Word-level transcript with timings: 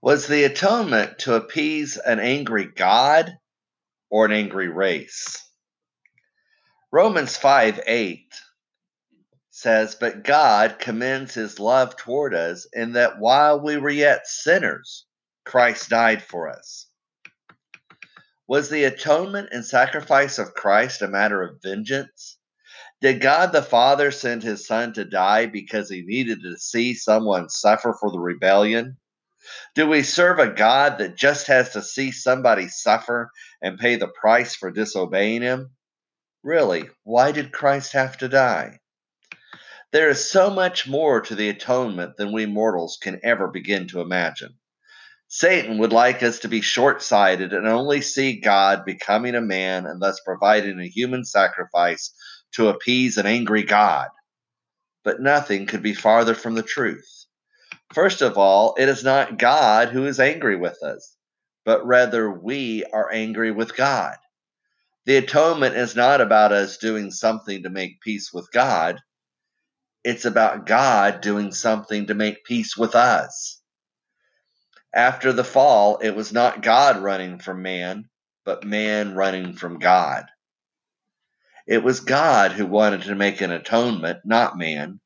Was 0.00 0.28
the 0.28 0.44
atonement 0.44 1.18
to 1.20 1.34
appease 1.34 1.96
an 1.96 2.20
angry 2.20 2.66
God 2.66 3.36
or 4.08 4.26
an 4.26 4.32
angry 4.32 4.68
race? 4.68 5.44
Romans 6.92 7.36
5 7.36 7.80
8 7.84 8.32
says, 9.50 9.96
But 9.96 10.22
God 10.22 10.78
commends 10.78 11.34
his 11.34 11.58
love 11.58 11.96
toward 11.96 12.32
us 12.32 12.68
in 12.72 12.92
that 12.92 13.18
while 13.18 13.60
we 13.60 13.76
were 13.76 13.90
yet 13.90 14.28
sinners, 14.28 15.04
Christ 15.44 15.88
died 15.88 16.22
for 16.22 16.48
us. 16.48 16.86
Was 18.46 18.70
the 18.70 18.84
atonement 18.84 19.48
and 19.50 19.64
sacrifice 19.64 20.38
of 20.38 20.54
Christ 20.54 21.02
a 21.02 21.08
matter 21.08 21.42
of 21.42 21.60
vengeance? 21.60 22.38
Did 23.00 23.20
God 23.20 23.50
the 23.50 23.62
Father 23.62 24.12
send 24.12 24.44
his 24.44 24.64
Son 24.64 24.92
to 24.92 25.04
die 25.04 25.46
because 25.46 25.90
he 25.90 26.02
needed 26.02 26.40
to 26.42 26.56
see 26.56 26.94
someone 26.94 27.48
suffer 27.48 27.96
for 28.00 28.12
the 28.12 28.20
rebellion? 28.20 28.96
Do 29.74 29.88
we 29.88 30.02
serve 30.02 30.38
a 30.38 30.52
God 30.52 30.98
that 30.98 31.16
just 31.16 31.46
has 31.46 31.70
to 31.70 31.82
see 31.82 32.10
somebody 32.10 32.68
suffer 32.68 33.30
and 33.62 33.78
pay 33.78 33.96
the 33.96 34.08
price 34.08 34.54
for 34.54 34.70
disobeying 34.70 35.42
him? 35.42 35.70
Really, 36.42 36.88
why 37.04 37.32
did 37.32 37.52
Christ 37.52 37.92
have 37.92 38.18
to 38.18 38.28
die? 38.28 38.78
There 39.92 40.08
is 40.08 40.30
so 40.30 40.50
much 40.50 40.86
more 40.86 41.20
to 41.22 41.34
the 41.34 41.48
atonement 41.48 42.16
than 42.16 42.32
we 42.32 42.46
mortals 42.46 42.98
can 43.00 43.20
ever 43.22 43.48
begin 43.48 43.88
to 43.88 44.00
imagine. 44.00 44.58
Satan 45.28 45.78
would 45.78 45.92
like 45.92 46.22
us 46.22 46.38
to 46.40 46.48
be 46.48 46.60
short 46.60 47.02
sighted 47.02 47.52
and 47.52 47.66
only 47.66 48.00
see 48.00 48.40
God 48.40 48.84
becoming 48.84 49.34
a 49.34 49.40
man 49.40 49.86
and 49.86 50.00
thus 50.00 50.20
providing 50.24 50.80
a 50.80 50.88
human 50.88 51.24
sacrifice 51.24 52.12
to 52.52 52.68
appease 52.68 53.18
an 53.18 53.26
angry 53.26 53.62
God. 53.62 54.08
But 55.04 55.20
nothing 55.20 55.66
could 55.66 55.82
be 55.82 55.94
farther 55.94 56.34
from 56.34 56.54
the 56.54 56.62
truth. 56.62 57.17
First 57.94 58.20
of 58.20 58.36
all, 58.36 58.74
it 58.78 58.88
is 58.88 59.02
not 59.02 59.38
God 59.38 59.88
who 59.88 60.06
is 60.06 60.20
angry 60.20 60.56
with 60.56 60.82
us, 60.82 61.16
but 61.64 61.86
rather 61.86 62.30
we 62.30 62.84
are 62.84 63.10
angry 63.10 63.50
with 63.50 63.76
God. 63.76 64.16
The 65.06 65.16
atonement 65.16 65.74
is 65.74 65.96
not 65.96 66.20
about 66.20 66.52
us 66.52 66.76
doing 66.76 67.10
something 67.10 67.62
to 67.62 67.70
make 67.70 68.02
peace 68.02 68.30
with 68.32 68.50
God. 68.52 69.00
It's 70.04 70.26
about 70.26 70.66
God 70.66 71.22
doing 71.22 71.50
something 71.50 72.06
to 72.08 72.14
make 72.14 72.44
peace 72.44 72.76
with 72.76 72.94
us. 72.94 73.62
After 74.94 75.32
the 75.32 75.44
fall, 75.44 75.98
it 75.98 76.14
was 76.14 76.32
not 76.32 76.62
God 76.62 77.02
running 77.02 77.38
from 77.38 77.62
man, 77.62 78.08
but 78.44 78.64
man 78.64 79.14
running 79.14 79.54
from 79.54 79.78
God. 79.78 80.26
It 81.66 81.82
was 81.82 82.00
God 82.00 82.52
who 82.52 82.66
wanted 82.66 83.02
to 83.02 83.14
make 83.14 83.40
an 83.40 83.50
atonement, 83.50 84.20
not 84.24 84.58
man. 84.58 85.00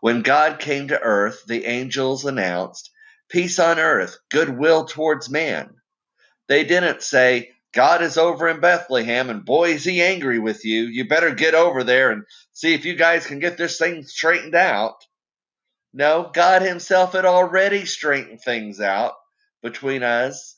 When 0.00 0.22
God 0.22 0.58
came 0.58 0.88
to 0.88 1.00
earth, 1.00 1.44
the 1.46 1.66
angels 1.66 2.24
announced, 2.24 2.90
Peace 3.28 3.58
on 3.58 3.78
earth, 3.78 4.18
goodwill 4.30 4.86
towards 4.86 5.30
man. 5.30 5.76
They 6.48 6.64
didn't 6.64 7.02
say, 7.02 7.52
God 7.72 8.02
is 8.02 8.18
over 8.18 8.48
in 8.48 8.60
Bethlehem 8.60 9.30
and 9.30 9.44
boy 9.44 9.74
is 9.74 9.84
he 9.84 10.02
angry 10.02 10.40
with 10.40 10.64
you. 10.64 10.84
You 10.84 11.06
better 11.06 11.34
get 11.34 11.54
over 11.54 11.84
there 11.84 12.10
and 12.10 12.24
see 12.52 12.74
if 12.74 12.84
you 12.84 12.94
guys 12.96 13.26
can 13.26 13.38
get 13.38 13.56
this 13.56 13.78
thing 13.78 14.02
straightened 14.02 14.56
out. 14.56 14.96
No, 15.92 16.30
God 16.32 16.62
himself 16.62 17.12
had 17.12 17.24
already 17.24 17.84
straightened 17.84 18.40
things 18.40 18.80
out 18.80 19.14
between 19.62 20.02
us 20.02 20.56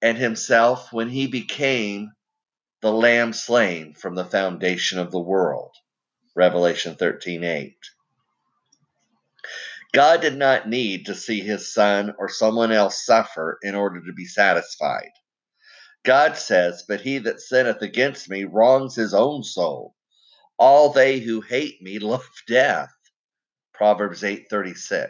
and 0.00 0.16
himself 0.16 0.92
when 0.92 1.08
he 1.08 1.26
became 1.26 2.12
the 2.80 2.92
lamb 2.92 3.32
slain 3.32 3.94
from 3.94 4.14
the 4.14 4.24
foundation 4.24 4.98
of 5.00 5.10
the 5.10 5.18
world. 5.18 5.74
Revelation 6.36 6.94
13:8. 6.94 7.74
God 9.98 10.20
did 10.20 10.36
not 10.36 10.68
need 10.68 11.06
to 11.06 11.14
see 11.16 11.40
his 11.40 11.74
son 11.74 12.14
or 12.20 12.28
someone 12.28 12.70
else 12.70 13.04
suffer 13.04 13.58
in 13.62 13.74
order 13.74 14.00
to 14.06 14.12
be 14.12 14.26
satisfied. 14.26 15.10
God 16.04 16.36
says, 16.36 16.84
But 16.86 17.00
he 17.00 17.18
that 17.18 17.40
sinneth 17.40 17.82
against 17.82 18.30
me 18.30 18.44
wrongs 18.44 18.94
his 18.94 19.12
own 19.12 19.42
soul. 19.42 19.96
All 20.56 20.92
they 20.92 21.18
who 21.18 21.40
hate 21.40 21.82
me 21.82 21.98
love 21.98 22.30
death. 22.46 22.92
Proverbs 23.74 24.22
8:36. 24.22 25.08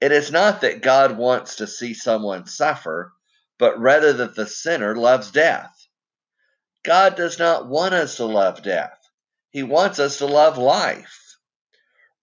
It 0.00 0.12
is 0.12 0.32
not 0.32 0.62
that 0.62 0.80
God 0.80 1.18
wants 1.18 1.56
to 1.56 1.66
see 1.66 1.92
someone 1.92 2.46
suffer, 2.46 3.12
but 3.58 3.78
rather 3.78 4.14
that 4.14 4.34
the 4.34 4.46
sinner 4.46 4.96
loves 4.96 5.30
death. 5.30 5.76
God 6.86 7.16
does 7.16 7.38
not 7.38 7.68
want 7.68 7.92
us 7.92 8.16
to 8.16 8.24
love 8.24 8.62
death. 8.62 8.98
He 9.50 9.62
wants 9.62 9.98
us 9.98 10.16
to 10.20 10.26
love 10.26 10.56
life. 10.56 11.25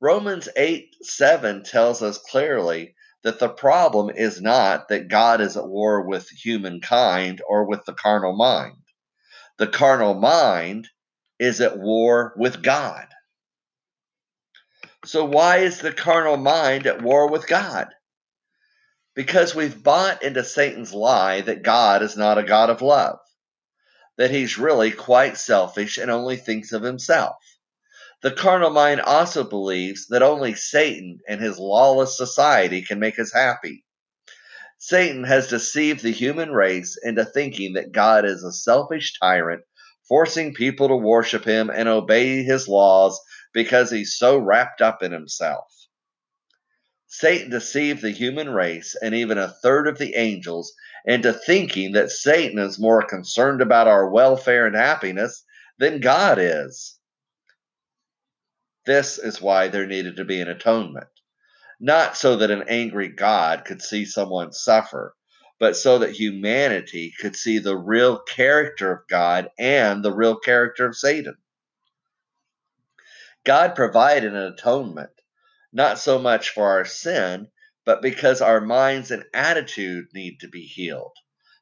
Romans 0.03 0.49
8 0.57 0.97
7 1.01 1.63
tells 1.63 2.03
us 2.03 2.17
clearly 2.17 2.93
that 3.23 3.39
the 3.39 3.47
problem 3.47 4.09
is 4.09 4.41
not 4.41 4.89
that 4.89 5.07
God 5.07 5.39
is 5.39 5.55
at 5.55 5.65
war 5.65 6.01
with 6.01 6.27
humankind 6.27 7.41
or 7.47 7.63
with 7.63 7.85
the 7.85 7.93
carnal 7.93 8.35
mind. 8.35 8.83
The 9.59 9.67
carnal 9.67 10.13
mind 10.13 10.89
is 11.39 11.61
at 11.61 11.79
war 11.79 12.33
with 12.35 12.61
God. 12.61 13.07
So, 15.05 15.23
why 15.23 15.59
is 15.59 15.79
the 15.79 15.93
carnal 15.93 16.35
mind 16.35 16.85
at 16.85 17.01
war 17.01 17.31
with 17.31 17.47
God? 17.47 17.87
Because 19.15 19.55
we've 19.55 19.81
bought 19.81 20.21
into 20.21 20.43
Satan's 20.43 20.93
lie 20.93 21.39
that 21.39 21.63
God 21.63 22.01
is 22.01 22.17
not 22.17 22.37
a 22.37 22.43
God 22.43 22.69
of 22.69 22.81
love, 22.81 23.19
that 24.17 24.31
he's 24.31 24.57
really 24.57 24.91
quite 24.91 25.37
selfish 25.37 25.97
and 25.97 26.11
only 26.11 26.35
thinks 26.35 26.73
of 26.73 26.83
himself. 26.83 27.37
The 28.23 28.31
carnal 28.31 28.69
mind 28.69 29.01
also 29.01 29.43
believes 29.43 30.07
that 30.07 30.23
only 30.23 30.53
Satan 30.55 31.19
and 31.27 31.41
his 31.41 31.59
lawless 31.59 32.15
society 32.15 32.81
can 32.81 32.97
make 32.97 33.19
us 33.19 33.33
happy. 33.33 33.83
Satan 34.77 35.25
has 35.25 35.49
deceived 35.49 36.01
the 36.01 36.11
human 36.11 36.51
race 36.51 36.97
into 37.03 37.25
thinking 37.25 37.73
that 37.73 37.91
God 37.91 38.23
is 38.23 38.41
a 38.41 38.53
selfish 38.53 39.19
tyrant, 39.19 39.63
forcing 40.07 40.53
people 40.53 40.87
to 40.87 40.95
worship 40.95 41.43
him 41.43 41.69
and 41.69 41.89
obey 41.89 42.43
his 42.43 42.69
laws 42.69 43.19
because 43.53 43.91
he's 43.91 44.15
so 44.15 44.37
wrapped 44.37 44.81
up 44.81 45.03
in 45.03 45.11
himself. 45.11 45.67
Satan 47.07 47.49
deceived 47.49 48.01
the 48.01 48.11
human 48.11 48.49
race 48.49 48.95
and 49.01 49.13
even 49.13 49.37
a 49.37 49.53
third 49.61 49.85
of 49.85 49.97
the 49.97 50.15
angels 50.15 50.73
into 51.03 51.33
thinking 51.33 51.91
that 51.91 52.09
Satan 52.09 52.57
is 52.57 52.79
more 52.79 53.03
concerned 53.03 53.61
about 53.61 53.89
our 53.89 54.09
welfare 54.09 54.65
and 54.65 54.77
happiness 54.77 55.43
than 55.77 55.99
God 55.99 56.37
is. 56.39 56.97
This 58.85 59.17
is 59.17 59.41
why 59.41 59.69
there 59.69 59.85
needed 59.85 60.17
to 60.17 60.25
be 60.25 60.41
an 60.41 60.49
atonement. 60.49 61.07
Not 61.79 62.17
so 62.17 62.35
that 62.37 62.51
an 62.51 62.63
angry 62.67 63.07
God 63.07 63.65
could 63.65 63.81
see 63.81 64.05
someone 64.05 64.51
suffer, 64.51 65.15
but 65.59 65.75
so 65.75 65.99
that 65.99 66.11
humanity 66.11 67.13
could 67.19 67.35
see 67.35 67.59
the 67.59 67.77
real 67.77 68.19
character 68.19 68.91
of 68.91 69.07
God 69.07 69.49
and 69.57 70.03
the 70.03 70.13
real 70.13 70.37
character 70.37 70.85
of 70.85 70.97
Satan. 70.97 71.35
God 73.45 73.75
provided 73.75 74.33
an 74.33 74.53
atonement, 74.53 75.11
not 75.71 75.99
so 75.99 76.19
much 76.19 76.49
for 76.49 76.67
our 76.69 76.85
sin, 76.85 77.47
but 77.85 78.01
because 78.01 78.41
our 78.41 78.61
minds 78.61 79.11
and 79.11 79.25
attitude 79.33 80.05
need 80.13 80.39
to 80.39 80.47
be 80.47 80.63
healed. 80.63 81.15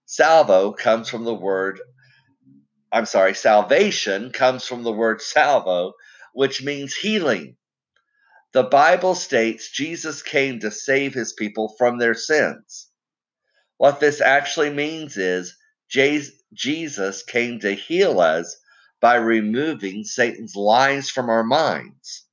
Salvo 0.06 0.72
comes 0.74 1.09
from 1.09 1.24
the 1.24 1.34
word, 1.34 1.80
I'm 2.92 3.06
sorry, 3.06 3.34
salvation 3.34 4.32
comes 4.32 4.66
from 4.66 4.84
the 4.84 4.92
word 4.92 5.22
salvo, 5.22 5.94
which 6.34 6.64
means 6.64 6.96
healing. 6.96 7.58
The 8.53 8.64
Bible 8.64 9.16
states 9.16 9.72
Jesus 9.72 10.22
came 10.22 10.59
to 10.59 10.72
save 10.72 11.14
his 11.14 11.31
people 11.34 11.75
from 11.78 12.00
their 12.00 12.14
sins. 12.14 12.90
What 13.78 14.00
this 14.00 14.19
actually 14.22 14.70
means 14.72 15.18
is 15.18 15.56
Jesus 15.88 17.24
came 17.24 17.59
to 17.59 17.74
heal 17.74 18.20
us 18.20 18.58
by 19.00 19.16
removing 19.16 20.03
Satan's 20.03 20.56
lies 20.56 21.09
from 21.09 21.30
our 21.30 21.44
minds, 21.44 22.25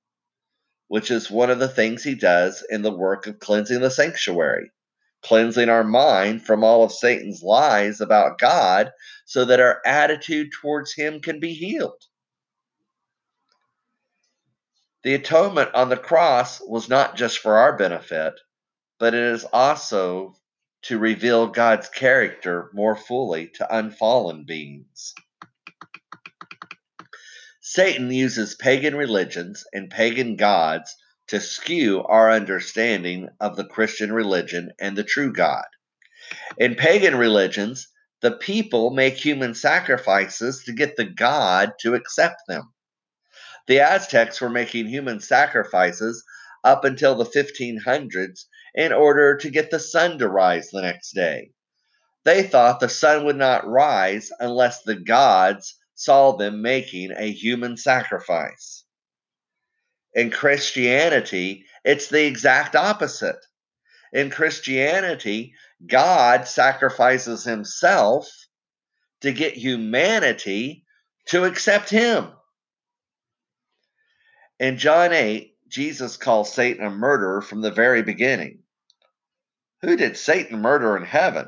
which 0.88 1.10
is 1.10 1.31
one 1.31 1.50
of 1.50 1.58
the 1.58 1.69
things 1.69 2.03
he 2.03 2.14
does 2.14 2.64
in 2.69 2.82
the 2.82 2.91
work 2.92 3.26
of 3.26 3.38
cleansing 3.38 3.81
the 3.81 3.90
sanctuary, 3.90 4.70
cleansing 5.22 5.69
our 5.69 5.84
mind 5.84 6.44
from 6.44 6.62
all 6.64 6.84
of 6.84 6.93
Satan's 6.93 7.43
lies 7.43 8.00
about 8.00 8.38
God 8.38 8.93
so 9.25 9.44
that 9.44 9.61
our 9.61 9.81
attitude 9.87 10.50
towards 10.61 10.93
him 10.94 11.20
can 11.20 11.40
be 11.40 11.55
healed. 11.55 12.02
The 15.04 15.14
atonement 15.14 15.74
on 15.74 15.88
the 15.88 15.96
cross 15.96 16.60
was 16.60 16.88
not 16.88 17.16
just 17.16 17.38
for 17.38 17.56
our 17.56 17.76
benefit, 17.76 18.34
but 18.98 19.14
it 19.14 19.22
is 19.22 19.44
also 19.44 20.34
to 20.82 20.98
reveal 20.98 21.46
God's 21.46 21.88
character 21.88 22.70
more 22.72 22.96
fully 22.96 23.48
to 23.54 23.76
unfallen 23.76 24.44
beings. 24.44 25.14
Satan 27.60 28.10
uses 28.10 28.54
pagan 28.54 28.96
religions 28.96 29.64
and 29.72 29.90
pagan 29.90 30.36
gods 30.36 30.96
to 31.28 31.38
skew 31.38 32.02
our 32.02 32.30
understanding 32.32 33.28
of 33.40 33.56
the 33.56 33.66
Christian 33.66 34.12
religion 34.12 34.72
and 34.80 34.96
the 34.96 35.04
true 35.04 35.32
God. 35.32 35.66
In 36.56 36.74
pagan 36.74 37.16
religions, 37.16 37.88
the 38.20 38.32
people 38.32 38.90
make 38.90 39.14
human 39.14 39.54
sacrifices 39.54 40.64
to 40.64 40.72
get 40.72 40.96
the 40.96 41.04
God 41.04 41.74
to 41.80 41.94
accept 41.94 42.42
them. 42.48 42.72
The 43.69 43.81
Aztecs 43.81 44.41
were 44.41 44.49
making 44.49 44.87
human 44.87 45.20
sacrifices 45.20 46.25
up 46.65 46.85
until 46.85 47.15
the 47.15 47.26
1500s 47.26 48.47
in 48.75 48.93
order 48.93 49.37
to 49.37 49.50
get 49.50 49.70
the 49.70 49.79
sun 49.79 50.19
to 50.19 50.29
rise 50.29 50.70
the 50.70 50.81
next 50.81 51.12
day. 51.12 51.50
They 52.25 52.43
thought 52.43 52.81
the 52.81 52.88
sun 52.88 53.26
would 53.26 53.37
not 53.37 53.69
rise 53.69 54.32
unless 54.41 54.82
the 54.82 54.94
gods 54.97 55.76
saw 55.94 56.32
them 56.32 56.62
making 56.62 57.12
a 57.12 57.31
human 57.31 57.76
sacrifice. 57.76 58.85
In 60.15 60.31
Christianity, 60.31 61.67
it's 61.85 62.09
the 62.09 62.25
exact 62.25 62.75
opposite. 62.75 63.44
In 64.15 64.31
Christianity, 64.31 65.53
God 65.87 66.49
sacrifices 66.49 67.44
himself 67.44 68.31
to 69.20 69.31
get 69.32 69.55
humanity 69.55 70.87
to 71.26 71.44
accept 71.44 71.91
him. 71.91 72.32
In 74.60 74.76
John 74.76 75.12
8, 75.12 75.55
Jesus 75.69 76.16
calls 76.16 76.52
Satan 76.52 76.84
a 76.84 76.90
murderer 76.90 77.40
from 77.40 77.60
the 77.60 77.70
very 77.70 78.02
beginning. 78.02 78.64
Who 79.82 79.96
did 79.96 80.16
Satan 80.16 80.60
murder 80.60 80.96
in 80.96 81.05
heaven? 81.05 81.46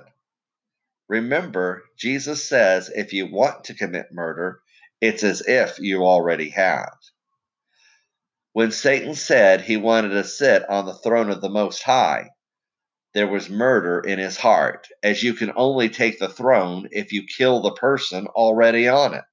Remember, 1.08 1.82
Jesus 1.98 2.48
says 2.48 2.88
if 2.94 3.12
you 3.12 3.26
want 3.26 3.64
to 3.64 3.74
commit 3.74 4.12
murder, 4.12 4.60
it's 5.00 5.24
as 5.24 5.42
if 5.44 5.80
you 5.80 6.04
already 6.04 6.50
have. 6.50 6.94
When 8.52 8.70
Satan 8.70 9.16
said 9.16 9.62
he 9.62 9.76
wanted 9.76 10.10
to 10.10 10.22
sit 10.22 10.68
on 10.68 10.86
the 10.86 10.94
throne 10.94 11.30
of 11.30 11.40
the 11.40 11.48
Most 11.48 11.82
High, 11.82 12.30
there 13.12 13.26
was 13.26 13.50
murder 13.50 13.98
in 13.98 14.20
his 14.20 14.36
heart, 14.36 14.86
as 15.02 15.24
you 15.24 15.34
can 15.34 15.50
only 15.56 15.88
take 15.88 16.20
the 16.20 16.28
throne 16.28 16.88
if 16.92 17.12
you 17.12 17.26
kill 17.26 17.60
the 17.60 17.72
person 17.72 18.28
already 18.28 18.86
on 18.86 19.14
it. 19.14 19.24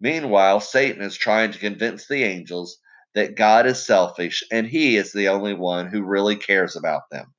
Meanwhile, 0.00 0.60
Satan 0.60 1.02
is 1.02 1.16
trying 1.16 1.52
to 1.52 1.58
convince 1.58 2.06
the 2.06 2.22
angels 2.22 2.78
that 3.14 3.36
God 3.36 3.66
is 3.66 3.84
selfish 3.84 4.44
and 4.52 4.66
he 4.66 4.96
is 4.96 5.12
the 5.12 5.28
only 5.28 5.54
one 5.54 5.88
who 5.88 6.02
really 6.02 6.36
cares 6.36 6.76
about 6.76 7.10
them. 7.10 7.34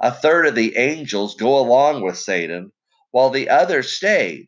A 0.00 0.12
third 0.12 0.46
of 0.46 0.54
the 0.54 0.76
angels 0.76 1.34
go 1.34 1.58
along 1.58 2.02
with 2.02 2.16
Satan, 2.16 2.72
while 3.10 3.30
the 3.30 3.48
others 3.48 3.92
stayed. 3.92 4.46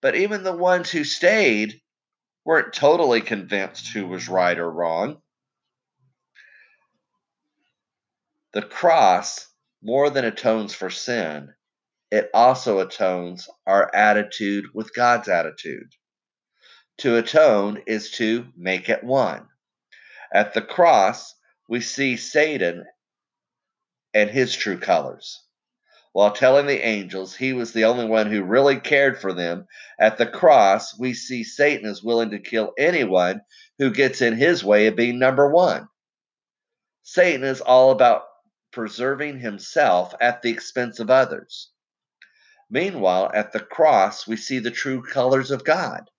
But 0.00 0.16
even 0.16 0.42
the 0.42 0.56
ones 0.56 0.90
who 0.90 1.04
stayed 1.04 1.80
weren't 2.44 2.72
totally 2.72 3.20
convinced 3.20 3.88
who 3.88 4.06
was 4.06 4.28
right 4.28 4.58
or 4.58 4.70
wrong. 4.70 5.20
The 8.52 8.62
cross 8.62 9.46
more 9.82 10.10
than 10.10 10.24
atones 10.24 10.74
for 10.74 10.90
sin, 10.90 11.54
it 12.10 12.30
also 12.34 12.80
atones 12.80 13.48
our 13.66 13.94
attitude 13.94 14.66
with 14.74 14.94
God's 14.94 15.28
attitude. 15.28 15.94
To 17.00 17.16
atone 17.16 17.82
is 17.86 18.10
to 18.18 18.52
make 18.54 18.90
it 18.90 19.02
one. 19.02 19.48
At 20.34 20.52
the 20.52 20.60
cross, 20.60 21.34
we 21.66 21.80
see 21.80 22.18
Satan 22.18 22.84
and 24.12 24.28
his 24.28 24.54
true 24.54 24.78
colors. 24.78 25.42
While 26.12 26.32
telling 26.32 26.66
the 26.66 26.86
angels 26.86 27.34
he 27.34 27.54
was 27.54 27.72
the 27.72 27.86
only 27.86 28.04
one 28.04 28.30
who 28.30 28.42
really 28.42 28.78
cared 28.78 29.18
for 29.18 29.32
them, 29.32 29.66
at 29.98 30.18
the 30.18 30.26
cross, 30.26 30.98
we 30.98 31.14
see 31.14 31.42
Satan 31.42 31.88
is 31.88 32.02
willing 32.02 32.32
to 32.32 32.38
kill 32.38 32.74
anyone 32.76 33.40
who 33.78 33.90
gets 33.90 34.20
in 34.20 34.36
his 34.36 34.62
way 34.62 34.86
of 34.86 34.94
being 34.94 35.18
number 35.18 35.48
one. 35.48 35.88
Satan 37.02 37.44
is 37.44 37.62
all 37.62 37.92
about 37.92 38.24
preserving 38.72 39.38
himself 39.38 40.12
at 40.20 40.42
the 40.42 40.50
expense 40.50 41.00
of 41.00 41.08
others. 41.08 41.70
Meanwhile, 42.68 43.30
at 43.32 43.52
the 43.52 43.60
cross, 43.60 44.26
we 44.26 44.36
see 44.36 44.58
the 44.58 44.70
true 44.70 45.00
colors 45.00 45.50
of 45.50 45.64
God. 45.64 46.10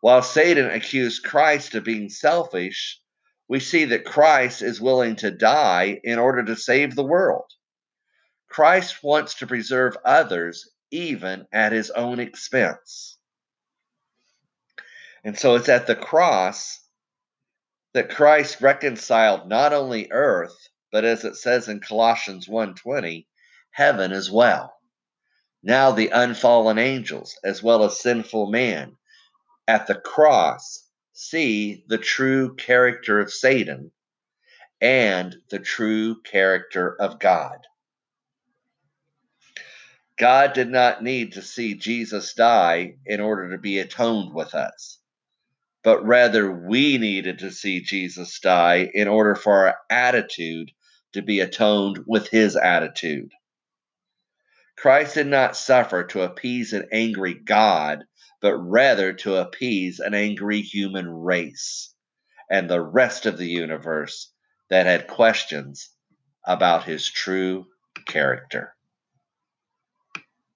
While 0.00 0.22
Satan 0.22 0.70
accused 0.70 1.24
Christ 1.24 1.74
of 1.74 1.84
being 1.84 2.08
selfish, 2.08 3.00
we 3.48 3.60
see 3.60 3.84
that 3.86 4.06
Christ 4.06 4.62
is 4.62 4.80
willing 4.80 5.16
to 5.16 5.30
die 5.30 6.00
in 6.02 6.18
order 6.18 6.42
to 6.42 6.56
save 6.56 6.94
the 6.94 7.04
world. 7.04 7.50
Christ 8.48 9.02
wants 9.02 9.34
to 9.34 9.46
preserve 9.46 9.98
others 10.04 10.70
even 10.90 11.46
at 11.52 11.72
his 11.72 11.90
own 11.90 12.18
expense. 12.18 13.18
And 15.22 15.38
so 15.38 15.54
it's 15.56 15.68
at 15.68 15.86
the 15.86 15.96
cross 15.96 16.80
that 17.92 18.08
Christ 18.08 18.62
reconciled 18.62 19.48
not 19.48 19.74
only 19.74 20.10
earth, 20.10 20.68
but 20.90 21.04
as 21.04 21.24
it 21.24 21.36
says 21.36 21.68
in 21.68 21.80
Colossians 21.80 22.48
1:20, 22.48 23.26
heaven 23.72 24.12
as 24.12 24.30
well. 24.30 24.80
Now 25.62 25.90
the 25.90 26.08
unfallen 26.08 26.78
angels 26.78 27.38
as 27.44 27.62
well 27.62 27.84
as 27.84 28.00
sinful 28.00 28.50
man 28.50 28.96
at 29.70 29.86
the 29.86 29.94
cross 29.94 30.84
see 31.12 31.84
the 31.86 31.96
true 31.96 32.56
character 32.56 33.20
of 33.20 33.32
Satan 33.32 33.92
and 34.80 35.36
the 35.48 35.60
true 35.60 36.20
character 36.22 37.00
of 37.00 37.20
God. 37.20 37.58
God 40.18 40.54
did 40.54 40.68
not 40.70 41.04
need 41.04 41.34
to 41.34 41.42
see 41.42 41.74
Jesus 41.74 42.34
die 42.34 42.96
in 43.06 43.20
order 43.20 43.52
to 43.52 43.58
be 43.58 43.78
atoned 43.78 44.34
with 44.34 44.56
us, 44.56 44.98
but 45.84 46.04
rather 46.04 46.50
we 46.50 46.98
needed 46.98 47.38
to 47.38 47.52
see 47.52 47.80
Jesus 47.80 48.40
die 48.40 48.90
in 48.92 49.06
order 49.06 49.36
for 49.36 49.68
our 49.68 49.76
attitude 49.88 50.72
to 51.12 51.22
be 51.22 51.38
atoned 51.38 52.00
with 52.08 52.28
his 52.28 52.56
attitude. 52.56 53.30
Christ 54.76 55.14
did 55.14 55.28
not 55.28 55.56
suffer 55.56 56.02
to 56.06 56.22
appease 56.22 56.72
an 56.72 56.88
angry 56.90 57.34
God, 57.34 58.04
but 58.40 58.56
rather 58.56 59.12
to 59.12 59.36
appease 59.36 60.00
an 60.00 60.14
angry 60.14 60.60
human 60.62 61.08
race 61.08 61.94
and 62.50 62.68
the 62.68 62.80
rest 62.80 63.26
of 63.26 63.38
the 63.38 63.48
universe 63.48 64.32
that 64.70 64.86
had 64.86 65.06
questions 65.06 65.90
about 66.46 66.84
his 66.84 67.08
true 67.10 67.66
character. 68.06 68.74